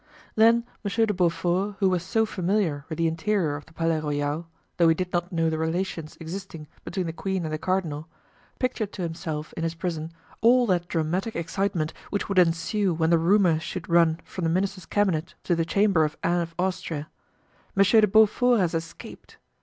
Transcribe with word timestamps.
Then 0.33 0.65
Monsieur 0.83 1.05
de 1.05 1.13
Beaufort, 1.13 1.75
who 1.77 1.87
was 1.87 2.01
so 2.01 2.25
familiar 2.25 2.85
with 2.89 2.97
the 2.97 3.05
interior 3.05 3.55
of 3.55 3.67
the 3.67 3.71
Palais 3.73 3.99
Royal, 3.99 4.47
though 4.77 4.87
he 4.89 4.95
did 4.95 5.13
not 5.13 5.31
know 5.31 5.47
the 5.47 5.59
relations 5.59 6.17
existing 6.19 6.67
between 6.83 7.05
the 7.05 7.13
queen 7.13 7.45
and 7.45 7.53
the 7.53 7.59
cardinal, 7.59 8.07
pictured 8.57 8.91
to 8.93 9.03
himself, 9.03 9.53
in 9.55 9.61
his 9.61 9.75
prison, 9.75 10.11
all 10.41 10.65
that 10.65 10.87
dramatic 10.87 11.35
excitement 11.35 11.93
which 12.09 12.27
would 12.29 12.39
ensue 12.39 12.95
when 12.95 13.11
the 13.11 13.19
rumor 13.19 13.59
should 13.59 13.87
run 13.87 14.19
from 14.25 14.43
the 14.43 14.49
minister's 14.49 14.87
cabinet 14.87 15.35
to 15.43 15.55
the 15.55 15.65
chamber 15.65 16.03
of 16.03 16.17
Anne 16.23 16.41
of 16.41 16.55
Austria: 16.57 17.07
"Monsieur 17.75 18.01
de 18.01 18.07
Beaufort 18.07 18.59
has 18.59 18.73
escaped!" 18.73 19.37